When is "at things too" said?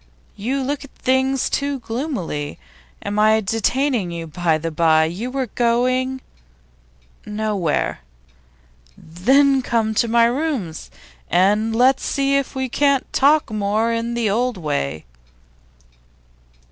0.83-1.77